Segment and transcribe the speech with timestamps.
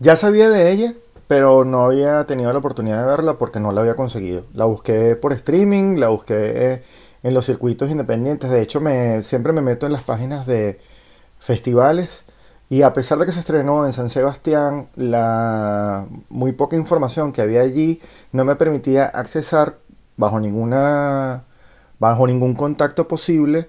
[0.00, 0.94] Ya sabía de ella,
[1.26, 4.44] pero no había tenido la oportunidad de verla porque no la había conseguido.
[4.54, 6.82] La busqué por streaming, la busqué
[7.22, 8.50] en los circuitos independientes.
[8.50, 10.78] De hecho, me, siempre me meto en las páginas de
[11.40, 12.24] festivales.
[12.70, 17.42] Y a pesar de que se estrenó en San Sebastián, la muy poca información que
[17.42, 18.00] había allí
[18.32, 19.78] no me permitía accesar
[20.16, 21.44] bajo ninguna
[21.98, 23.68] bajo ningún contacto posible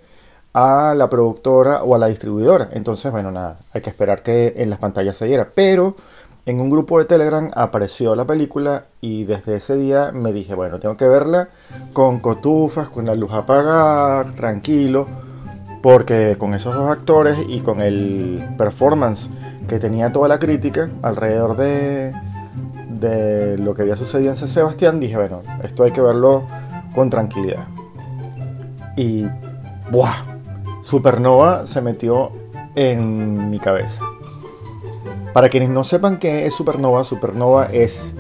[0.54, 2.70] a la productora o a la distribuidora.
[2.72, 5.50] Entonces, bueno, nada, hay que esperar que en las pantallas se diera.
[5.54, 5.96] Pero
[6.46, 10.80] en un grupo de Telegram apareció la película y desde ese día me dije, bueno,
[10.80, 11.50] tengo que verla
[11.94, 15.08] con cotufas, con la luz apagada, tranquilo,
[15.84, 19.30] porque con esos dos actores y con el performance
[19.68, 22.14] que tenía toda la crítica alrededor de,
[22.90, 26.44] de lo que había sucedido en San Sebastián, dije, bueno, esto hay que verlo
[26.96, 27.68] con tranquilidad.
[28.98, 29.28] Y,
[29.92, 30.39] ¡buah!
[30.90, 32.32] Supernova se metió
[32.74, 34.02] en mi cabeza.
[35.34, 38.12] Para quienes no sepan qué es supernova, supernova es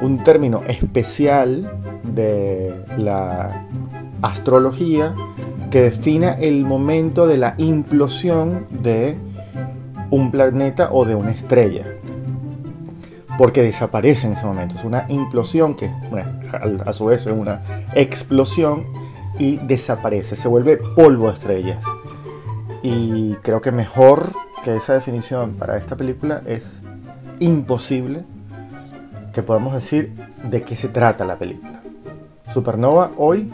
[0.00, 1.68] un término especial
[2.04, 3.66] de la
[4.22, 5.16] astrología
[5.72, 9.18] que defina el momento de la implosión de
[10.12, 11.86] un planeta o de una estrella.
[13.36, 14.76] Porque desaparece en ese momento.
[14.76, 15.90] Es una implosión que
[16.84, 17.62] a su vez es una
[17.96, 18.86] explosión
[19.38, 21.84] y desaparece, se vuelve polvo de estrellas.
[22.88, 24.30] Y creo que mejor
[24.62, 26.82] que esa definición para esta película es
[27.40, 28.24] imposible
[29.32, 31.82] que podamos decir de qué se trata la película.
[32.46, 33.50] Supernova hoy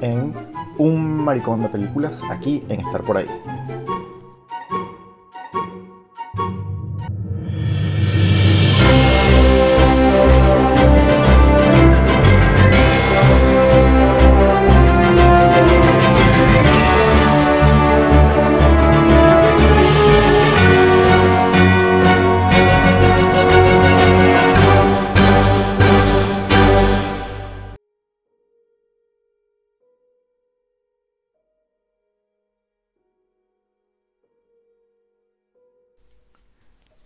[0.00, 0.32] en
[0.78, 3.26] un maricón de películas aquí en Estar por ahí.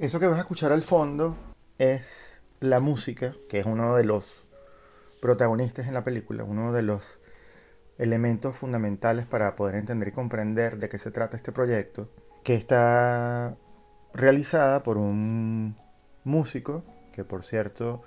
[0.00, 1.36] Eso que vas a escuchar al fondo
[1.76, 4.46] es la música, que es uno de los
[5.20, 7.20] protagonistas en la película, uno de los
[7.98, 12.08] elementos fundamentales para poder entender y comprender de qué se trata este proyecto,
[12.44, 13.58] que está
[14.14, 15.76] realizada por un
[16.24, 18.00] músico que por cierto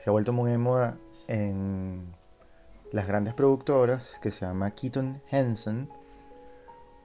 [0.00, 0.98] se ha vuelto muy de moda
[1.28, 2.12] en
[2.90, 5.88] las grandes productoras, que se llama Keaton Henson,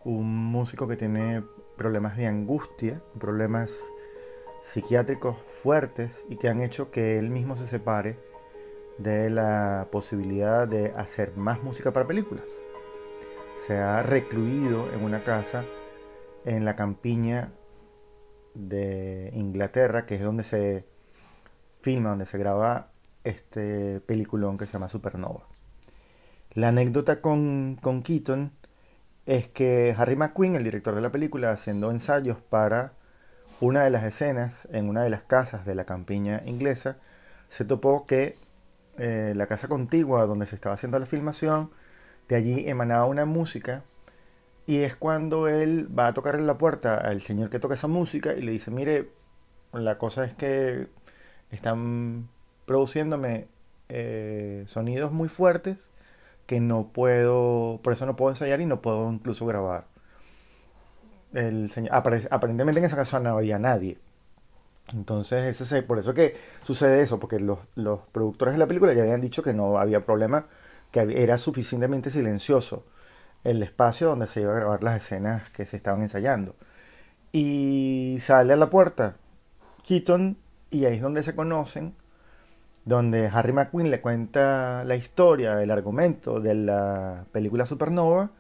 [0.04, 1.44] un músico que tiene
[1.78, 3.78] problemas de angustia, problemas
[4.62, 8.18] psiquiátricos fuertes y que han hecho que él mismo se separe
[8.98, 12.46] de la posibilidad de hacer más música para películas.
[13.66, 15.66] Se ha recluido en una casa
[16.46, 17.52] en la campiña
[18.54, 20.86] de Inglaterra, que es donde se
[21.82, 22.92] filma, donde se graba
[23.24, 25.48] este peliculón que se llama Supernova.
[26.54, 28.52] La anécdota con, con Keaton
[29.26, 32.94] es que Harry McQueen, el director de la película, haciendo ensayos para
[33.62, 36.98] una de las escenas en una de las casas de la campiña inglesa,
[37.48, 38.36] se topó que
[38.98, 41.72] eh, la casa contigua donde se estaba haciendo la filmación,
[42.28, 43.84] de allí emanaba una música
[44.66, 47.88] y es cuando él va a tocar en la puerta al señor que toca esa
[47.88, 49.10] música y le dice, mire,
[49.74, 50.88] la cosa es que
[51.52, 52.30] están
[52.66, 53.48] produciéndome
[53.90, 55.92] eh, sonidos muy fuertes
[56.48, 59.91] que no puedo, por eso no puedo ensayar y no puedo incluso grabar
[61.34, 63.98] el señor, aparentemente en esa casa no había nadie.
[64.94, 67.60] Entonces, ese, por eso que sucede eso, porque los,
[68.12, 70.48] productores de la película ya habían dicho que no había problema,
[70.92, 72.86] que era suficientemente silencioso
[73.44, 76.56] el espacio donde se iba a grabar las escenas que se estaban ensayando.
[77.32, 79.18] Y sale a la puerta
[79.88, 80.38] Keaton
[80.70, 81.96] y ahí es donde se conocen,
[82.86, 88.32] donde Harry McQueen le cuenta la historia, el argumento de la película Supernova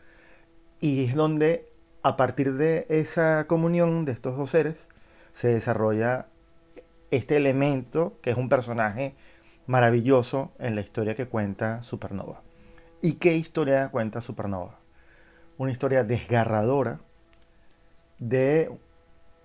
[0.79, 1.70] y es donde
[2.03, 4.87] a partir de esa comunión de estos dos seres,
[5.33, 6.27] se desarrolla
[7.11, 9.15] este elemento que es un personaje
[9.67, 12.41] maravilloso en la historia que cuenta Supernova.
[13.01, 14.79] ¿Y qué historia cuenta Supernova?
[15.57, 16.99] Una historia desgarradora
[18.19, 18.71] de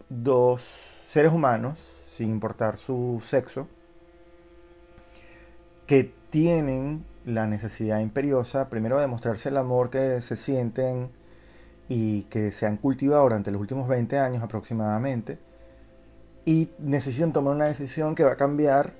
[0.08, 0.62] dos
[1.08, 1.78] seres humanos,
[2.08, 3.68] sin importar su sexo,
[5.86, 11.10] que tienen la necesidad imperiosa, primero de mostrarse el amor que se sienten
[11.88, 15.38] y que se han cultivado durante los últimos 20 años aproximadamente
[16.44, 18.92] y necesitan tomar una decisión que va a cambiar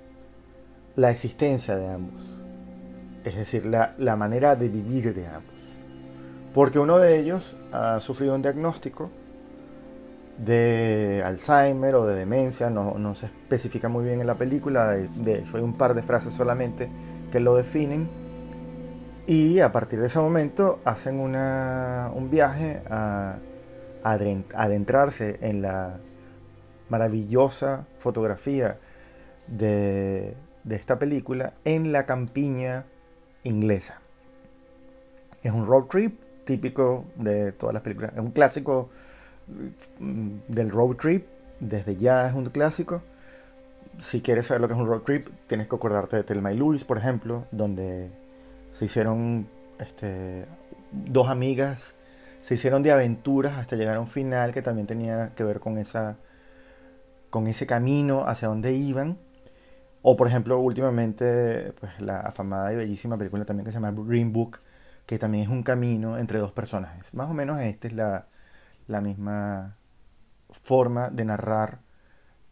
[0.95, 2.23] la existencia de ambos,
[3.25, 5.55] es decir, la, la manera de vivir de ambos.
[6.55, 9.11] Porque uno de ellos ha sufrido un diagnóstico
[10.39, 15.57] de Alzheimer o de demencia, no, se especifica muy bien en la película, de, hecho
[15.57, 16.91] hay un par de frases solamente
[17.31, 18.09] que lo definen.
[19.27, 23.39] Y a partir de ese momento hacen un viaje a,
[24.05, 25.99] adentrarse en la
[26.89, 28.79] maravillosa fotografía
[29.49, 32.85] de, de esta película en la campiña
[33.43, 34.01] inglesa.
[35.43, 38.91] Es un road trip típico de todas las películas, es un clásico
[39.99, 41.27] mm, del road trip,
[41.59, 43.03] desde ya es un clásico.
[44.01, 46.57] Si quieres saber lo que es un road trip, tienes que acordarte de Telma y
[46.57, 48.11] Louise, por ejemplo, donde
[48.77, 50.45] se hicieron este,
[50.93, 51.95] dos amigas,
[52.43, 55.79] se hicieron de aventuras hasta llegar a un final que también tenía que ver con,
[55.79, 56.19] esa,
[57.31, 59.17] con ese camino hacia donde iban.
[60.03, 64.31] O por ejemplo, últimamente, pues la afamada y bellísima película también que se llama Green
[64.35, 64.61] Book,
[65.07, 67.15] que también es un camino entre dos personajes.
[67.15, 68.27] Más o menos esta es la,
[68.89, 69.79] la misma
[70.51, 71.79] forma de narrar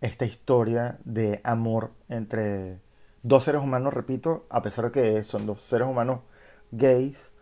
[0.01, 2.79] esta historia de amor entre
[3.25, 6.21] dos seres humanos, repito, a pesar de que son dos seres humanos
[6.71, 7.33] gays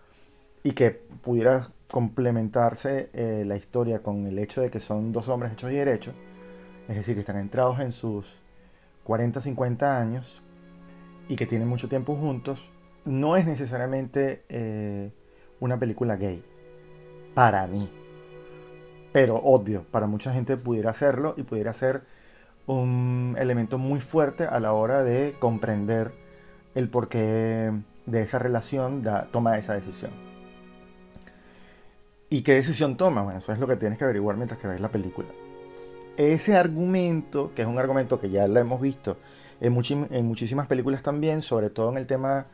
[0.63, 5.53] y que pudiera complementarse eh, la historia con el hecho de que son dos hombres
[5.53, 6.15] hechos y derechos,
[6.89, 8.27] es decir, que están entrados en sus
[9.05, 10.41] 40, 50 años
[11.29, 12.65] y que tienen mucho tiempo juntos,
[13.05, 15.13] no es necesariamente eh,
[15.59, 16.45] una película gay.
[17.35, 17.91] Para mí.
[19.13, 22.03] Pero obvio, para mucha gente pudiera hacerlo y pudiera ser
[22.67, 26.13] un elemento muy fuerte a la hora de comprender
[26.75, 27.73] el porqué
[28.07, 30.13] de esa relación da, toma esa decisión.
[32.31, 33.23] ¿Y qué decisión toma?
[33.23, 35.29] Bueno, eso es lo que tienes que averiguar mientras que ves la película
[36.17, 39.17] ese argumento, que es un argumento que ya lo hemos visto
[39.61, 42.47] en, muchísimas películas también, sobre todo en el tema,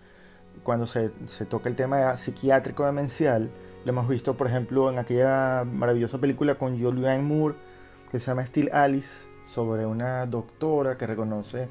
[0.62, 1.10] cuando se,
[1.48, 3.50] toca el tema psiquiátrico demencial,
[3.84, 7.56] lo hemos visto, por ejemplo, en aquella maravillosa película con Julianne Moore,
[8.10, 11.68] que se llama Still Alice, sobre una doctora que reconoce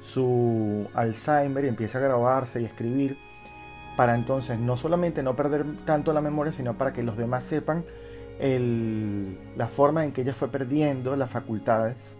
[0.00, 3.16] su Alzheimer y empieza a grabarse y escribir
[3.96, 7.84] para entonces no solamente no perder tanto la memoria, sino para que los demás sepan
[9.56, 12.16] la forma en que ella fue perdiendo las facultades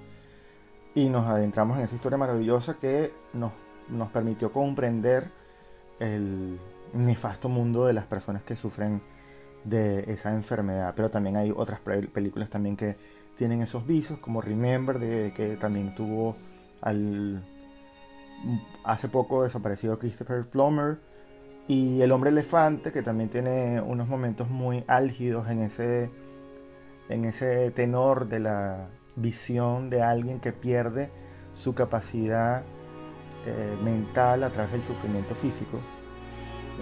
[0.95, 3.53] y nos adentramos en esa historia maravillosa que nos,
[3.89, 5.31] nos permitió comprender
[5.99, 6.61] el
[6.93, 9.03] nefasto mundo de las personas que sufren
[9.65, 10.93] de esa enfermedad.
[10.95, 12.97] Pero también hay otras películas también que
[13.37, 16.37] tienen esos visos, como Remember, de, que también tuvo
[16.81, 17.45] al
[18.85, 20.99] hace poco desaparecido Christopher Plummer
[21.69, 26.11] y El hombre elefante, que también tiene unos momentos muy álgidos en ese,
[27.09, 31.11] en ese tenor de la visión de alguien que pierde
[31.55, 32.65] su capacidad
[33.47, 35.81] eh, mental a través del sufrimiento físico,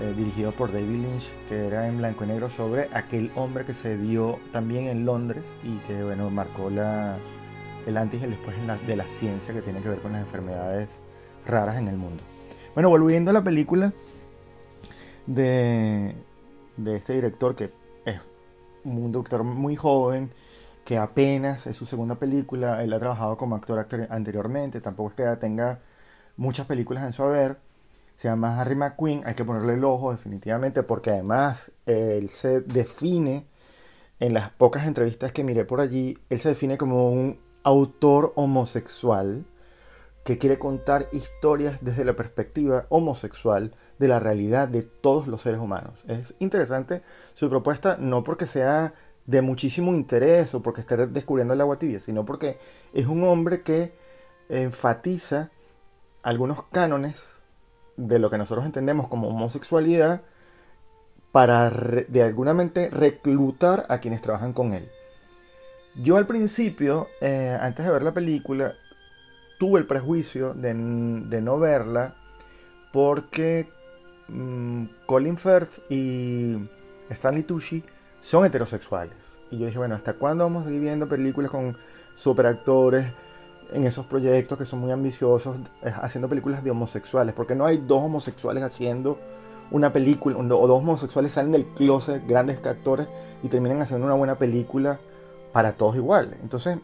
[0.00, 3.75] eh, dirigido por David Lynch, que era en blanco y negro sobre aquel hombre que
[3.75, 7.19] se dio también en Londres y que bueno, marcó la,
[7.87, 8.56] el antes y el después
[8.87, 11.00] de la ciencia que tiene que ver con las enfermedades
[11.47, 12.23] raras en el mundo.
[12.75, 13.93] Bueno, volviendo a la película,
[15.26, 16.14] de,
[16.87, 17.73] este director que
[18.05, 18.20] es
[18.85, 20.31] un director muy joven,
[20.85, 25.37] que apenas es su segunda película, él ha trabajado como actor, anteriormente, tampoco es que
[25.37, 25.81] tenga
[26.37, 27.58] muchas películas en su haber,
[28.20, 33.46] se llama Harry McQueen, hay que ponerle el ojo definitivamente porque además él se define,
[34.19, 39.46] en las pocas entrevistas que miré por allí, él se define como un autor homosexual
[40.22, 45.58] que quiere contar historias desde la perspectiva homosexual de la realidad de todos los seres
[45.58, 46.05] humanos.
[46.06, 47.00] Es interesante
[47.32, 48.93] su propuesta, no porque sea
[49.24, 52.58] de muchísimo interés o porque esté descubriendo el agua tibia, sino porque
[52.93, 53.94] es un hombre que
[54.50, 55.50] enfatiza
[56.22, 57.40] algunos cánones
[58.00, 60.22] de lo que nosotros entendemos como homosexualidad
[61.32, 64.88] para de alguna manera reclutar a quienes trabajan con él.
[65.96, 68.74] Yo al principio, eh, antes de ver la película,
[69.58, 72.14] tuve el prejuicio de, no verla
[72.92, 73.69] porque
[74.28, 76.56] mm, Colin Firth y
[77.10, 77.84] Stanley Tucci
[78.22, 79.38] son heterosexuales.
[79.50, 81.76] Y yo dije, bueno, ¿hasta cuándo vamos a seguir viendo películas con
[82.14, 83.06] superactores
[83.72, 87.34] en esos proyectos que son muy ambiciosos, eh, haciendo películas de homosexuales?
[87.34, 89.19] Porque no hay dos homosexuales haciendo
[89.70, 93.08] una película, o dos homosexuales salen del closet, grandes actores,
[93.43, 94.98] y terminan haciendo una buena película
[95.53, 96.36] para todos igual.
[96.43, 96.79] Entonces,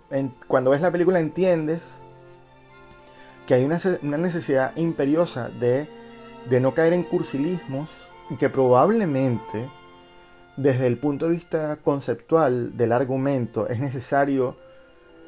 [0.49, 1.99] cuando ves la película entiendes
[3.47, 3.79] que hay una,
[4.19, 5.89] necesidad imperiosa de,
[6.61, 7.91] no caer en cursilismos
[8.29, 9.69] y que probablemente
[10.57, 14.57] desde el punto de vista conceptual del argumento es necesario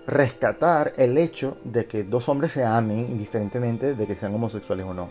[0.09, 4.95] rescatar el hecho de que dos hombres se amen indiferentemente de que sean homosexuales o
[4.95, 5.11] no.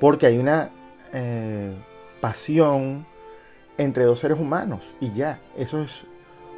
[0.00, 0.72] Porque hay una
[1.12, 1.72] eh,
[2.20, 3.06] pasión
[3.78, 6.04] entre dos seres humanos y ya, eso es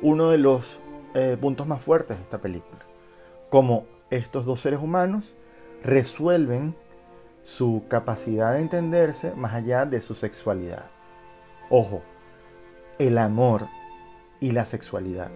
[0.00, 0.80] uno de los
[1.12, 2.80] eh, puntos más fuertes de esta película.
[3.50, 5.34] Como estos dos seres humanos
[5.82, 6.74] resuelven
[7.42, 10.88] su capacidad de entenderse más allá de su sexualidad.
[11.68, 12.02] Ojo,
[12.98, 13.68] el amor
[14.40, 15.30] y la sexualidad.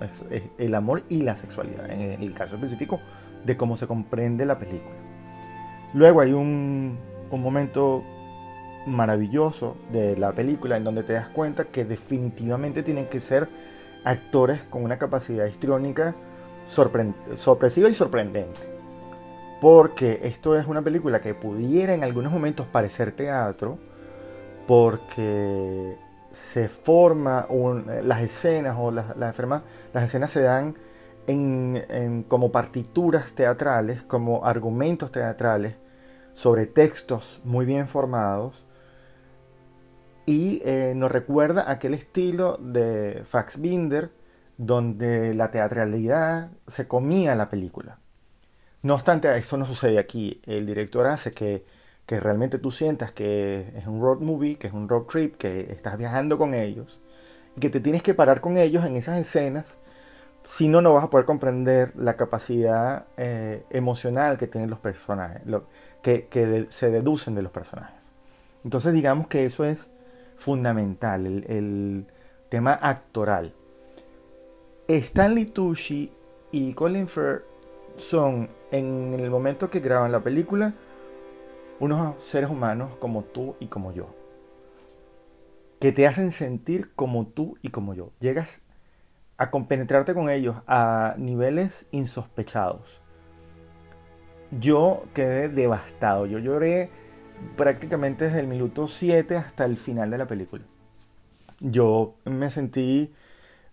[0.00, 0.24] Es,
[0.58, 3.00] el amor y la sexualidad, en el caso específico
[3.44, 4.94] de cómo se comprende la película.
[5.94, 6.98] Luego hay un,
[7.30, 8.02] un momento
[8.86, 13.48] maravilloso de la película en donde te das cuenta que definitivamente tienen que ser
[14.04, 16.14] actores con una capacidad histriónica
[16.66, 18.60] sorpresiva y sorprendente.
[19.60, 23.78] Porque esto es una película que pudiera en algunos momentos parecer teatro,
[24.66, 25.96] porque
[26.34, 27.46] se forma
[28.02, 30.76] las escenas o las, las, las escenas se dan
[31.26, 35.76] en, como partituras teatrales, como argumentos teatrales,
[36.34, 38.64] sobre textos muy bien formados,
[40.26, 44.10] y eh, nos recuerda aquel estilo de Faxbinder
[44.56, 47.98] donde la teatralidad se comía la película.
[48.82, 50.40] No obstante, eso no sucede aquí.
[50.44, 51.64] El director hace que,
[52.06, 55.72] que realmente tú sientas que es un road movie, que es un road trip, que
[55.72, 57.00] estás viajando con ellos
[57.56, 59.78] y que te tienes que parar con ellos en esas escenas.
[60.44, 65.40] Si no, no vas a poder comprender la capacidad eh, emocional que tienen los personajes,
[65.46, 65.64] lo,
[66.02, 68.12] que, se deducen de los personajes.
[68.62, 69.90] Entonces, digamos que eso es
[70.36, 72.06] fundamental, el,
[72.50, 73.52] tema actoral.
[74.86, 76.12] Stanley Tucci
[76.52, 77.42] y Colin Firth
[77.96, 80.74] son, en el momento que graban la película,
[81.84, 84.14] unos seres humanos como tú y como yo.
[85.80, 88.10] Que te hacen sentir como tú y como yo.
[88.20, 88.62] Llegas
[89.36, 93.02] a compenetrarte con ellos a niveles insospechados.
[94.50, 96.26] Yo quedé devastado.
[96.26, 96.90] Yo lloré
[97.56, 100.64] prácticamente desde el minuto 7 hasta el final de la película.
[101.60, 103.12] Yo me sentí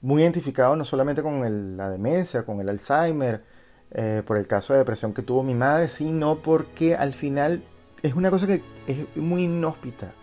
[0.01, 3.43] muy identificado no solamente con la demencia, con el Alzheimer,
[3.91, 7.63] eh, por el caso de depresión que tuvo mi madre, sino porque al final
[8.03, 10.13] es una cosa que es muy inhóspita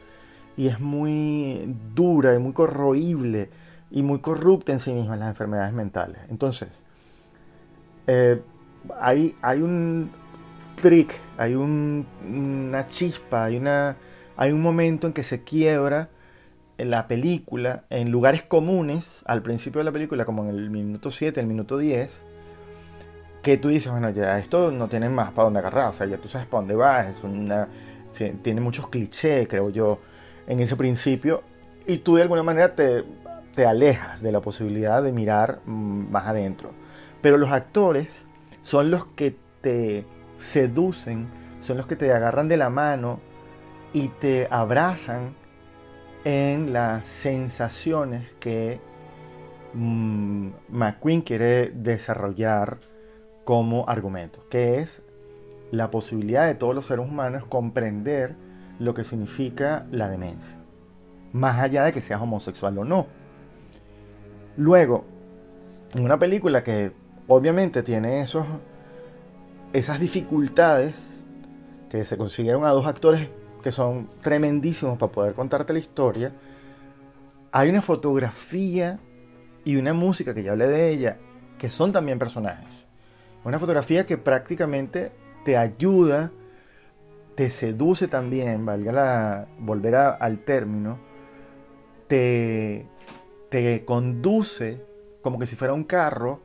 [0.57, 3.51] y es muy dura y muy corroíble
[3.91, 6.21] y muy corrupta en sí misma las enfermedades mentales.
[6.29, 6.85] Entonces,
[8.07, 8.41] eh,
[9.01, 10.11] hay, hay un,
[10.81, 13.97] trick, hay una chispa, hay, una,
[14.37, 16.09] hay un momento en que se quiebra
[16.79, 21.41] la película en lugares comunes al principio de la película, como en el minuto 7,
[21.41, 22.25] el minuto 10,
[23.43, 26.19] que tú dices, bueno, ya esto no tiene más para dónde agarrar, o sea, ya
[26.19, 27.69] tú sabes para dónde vas, es una,
[28.43, 30.01] tiene muchos clichés, creo yo,
[30.47, 31.43] en ese principio,
[31.87, 33.05] y tú de alguna manera te,
[33.55, 36.73] te alejas de la posibilidad de mirar mm, más adentro.
[37.21, 38.25] Pero los actores
[38.63, 40.05] son los que te
[40.37, 41.29] seducen,
[41.61, 43.21] son los que te agarran de la mano
[43.93, 45.35] y te abrazan
[46.25, 48.81] en las sensaciones que
[49.75, 52.79] mm, McQueen quiere desarrollar
[53.49, 55.01] como argumento, que es
[55.71, 58.37] la posibilidad de todos los seres humanos comprender
[58.79, 60.59] lo que significa la demencia,
[61.33, 63.07] más allá de que seas homosexual o no.
[64.59, 65.07] Luego,
[65.95, 66.93] en una película que
[67.27, 68.45] obviamente tiene esos
[69.73, 70.97] esas dificultades
[71.89, 73.31] que se consiguieron a dos actores
[73.63, 76.35] que son tremendísimos para poder contarte la historia,
[77.53, 79.01] hay una fotografía
[79.65, 81.17] y una música que ya hablé de ella,
[81.57, 82.88] que son también personajes.
[83.45, 85.13] Una fotografía que prácticamente
[85.45, 86.33] te ayuda,
[87.35, 90.99] te seduce también, valga la, volver al término,
[92.09, 92.87] te,
[93.49, 94.85] te conduce
[95.23, 96.41] como que si fuera un carro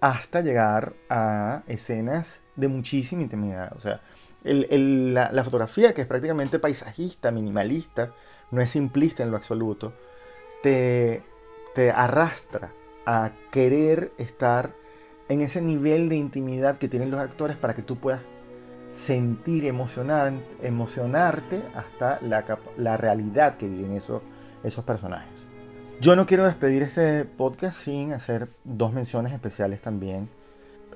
[0.00, 3.72] hasta llegar a escenas de muchísima intimidad.
[3.76, 4.00] O sea,
[4.44, 8.12] la, fotografía, que es prácticamente paisajista, minimalista,
[8.50, 9.92] no es simplista en lo absoluto,
[10.62, 11.22] te,
[11.74, 12.72] te arrastra
[13.04, 14.74] a querer estar
[15.28, 18.22] en ese nivel de intimidad que tienen los actores para que tú puedas
[18.92, 22.44] sentir, emocionar, emocionarte hasta la,
[22.76, 24.22] la realidad que viven esos,
[24.62, 25.48] esos personajes.
[26.00, 30.28] Yo no quiero despedir este podcast sin hacer dos menciones especiales también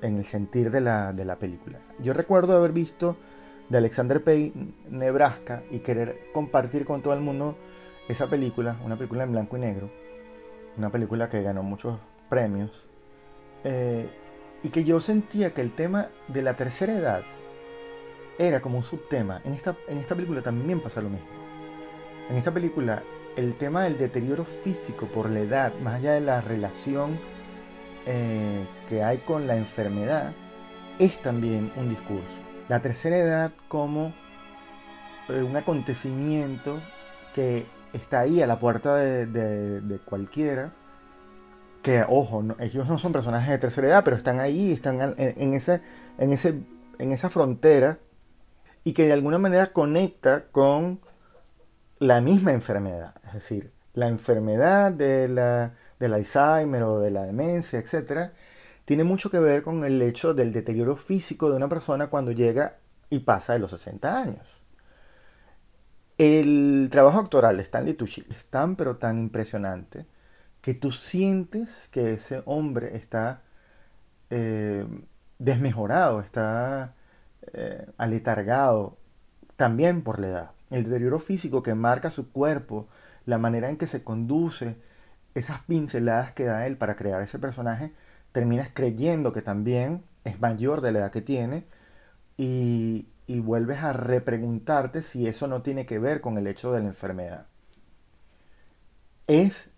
[0.01, 1.79] en el sentir de la, película.
[1.99, 3.17] Yo recuerdo haber visto
[3.69, 7.57] de Alexander Payne Nebraska y querer compartir con todo el mundo
[8.09, 9.89] esa película, una película en blanco y negro,
[10.77, 12.87] una película que ganó muchos premios,
[13.63, 14.09] eh,
[14.63, 17.23] y que yo sentía que el tema de la tercera edad
[18.37, 19.41] era como un subtema.
[19.43, 21.27] En esta, en esta película también pasa lo mismo.
[22.29, 23.03] En esta película
[23.35, 27.19] el tema del deterioro físico por la edad, más allá de la relación
[28.05, 30.33] eh, que hay con la enfermedad,
[30.99, 32.25] es también un discurso.
[32.67, 34.13] La tercera edad como
[35.29, 36.81] eh, un acontecimiento
[37.33, 40.73] que está ahí a la puerta de, cualquiera
[41.81, 45.81] que, ojo, ellos no son personajes de tercera edad, pero están ahí, están en, ese,
[46.17, 46.61] en, ese,
[46.99, 47.99] en esa frontera
[48.83, 51.01] y que de alguna manera conecta con
[51.99, 53.15] la misma enfermedad.
[53.25, 58.31] Es decir, la enfermedad de la, del Alzheimer o de la demencia, etc.,
[58.85, 62.77] tiene mucho que ver con el hecho del deterioro físico de una persona cuando llega
[63.09, 64.61] y pasa de los 60 años.
[66.17, 70.05] El trabajo actoral de Stanley Tucci es tan pero tan impresionante
[70.61, 73.41] que tú sientes que ese hombre está
[74.29, 74.85] eh,
[75.39, 76.95] desmejorado, está
[77.53, 78.97] eh, aletargado,
[79.57, 80.51] también por la edad.
[80.69, 82.87] El deterioro físico que marca su cuerpo,
[83.25, 84.77] la manera en que se conduce,
[85.35, 87.93] esas pinceladas que da él para crear ese personaje,
[88.31, 91.65] terminas creyendo que también es mayor de la edad que tiene
[92.37, 96.81] y, y vuelves a repreguntarte si eso no tiene que ver con el hecho de
[96.81, 97.47] la enfermedad.
[99.27, 99.69] Es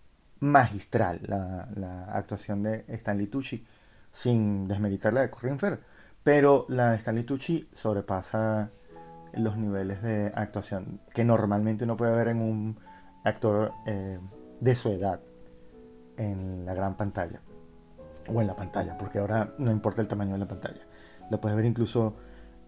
[0.44, 3.66] magistral la, actuación de Stanley Tucci,
[4.12, 5.80] sin desmeritar la de Corinne
[6.22, 8.70] pero la de Stanley Tucci sobrepasa
[9.34, 12.78] los niveles de actuación que normalmente uno puede ver en un
[13.24, 14.20] actor eh,
[14.60, 15.22] de su edad
[16.18, 17.42] en la gran pantalla
[18.28, 20.82] o en la pantalla, porque ahora no importa el tamaño de la pantalla,
[21.32, 22.16] lo puedes ver incluso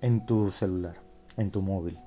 [0.02, 0.96] en tu celular,
[1.36, 2.00] en tu móvil.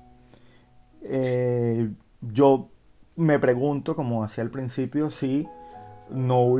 [1.03, 2.69] Eh, yo
[3.15, 5.47] me pregunto, como hacía al principio, si
[6.11, 6.57] no,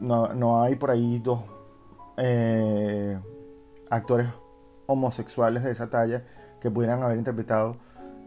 [0.00, 1.40] no, hay por ahí dos
[2.16, 3.18] eh,
[3.90, 4.28] actores
[4.86, 6.24] homosexuales de esa talla
[6.60, 7.76] que pudieran haber interpretado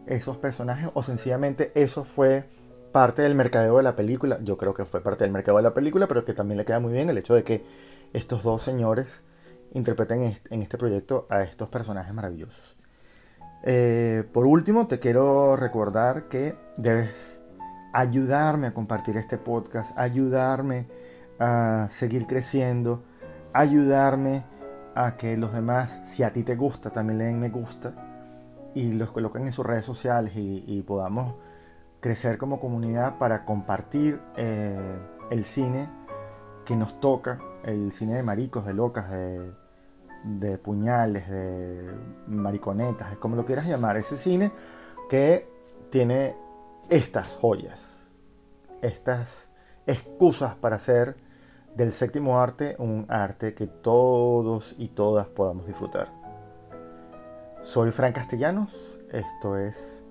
[0.06, 2.48] esos personajes o sencillamente eso fue
[2.92, 4.38] parte del mercadeo de la película.
[4.42, 6.80] Yo creo que fue parte del mercadeo de la película, pero que también le queda
[6.80, 7.64] muy bien el hecho de que
[8.12, 9.22] estos dos señores
[9.72, 12.76] interpreten en este proyecto a estos personajes maravillosos.
[13.64, 17.40] Eh, por último, te quiero recordar que debes
[17.92, 20.86] ayudarme a compartir este podcast, ayudarme
[21.38, 23.02] a seguir creciendo,
[23.52, 24.44] ayudarme
[24.94, 27.94] a que los demás, si a ti te gusta, también le den me gusta
[28.74, 31.34] y los coloquen en sus redes sociales y, podamos
[32.00, 34.98] crecer como comunidad para compartir eh,
[35.30, 35.88] el cine
[36.64, 39.52] que nos toca, el cine de maricos, de locas, de,
[40.24, 41.90] de puñales, de
[42.26, 44.52] mariconetas, como lo quieras llamar, ese cine
[45.08, 45.48] que
[45.90, 46.34] tiene
[46.92, 48.02] estas joyas,
[48.82, 49.48] estas
[49.86, 51.16] excusas para hacer
[51.74, 56.12] del séptimo arte un arte que todos y todas podamos disfrutar.
[57.62, 58.76] Soy Fran Castellanos,
[59.10, 60.02] esto es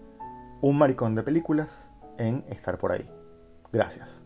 [0.62, 3.08] Un Maricón de Películas en Estar por ahí.
[3.72, 4.24] Gracias.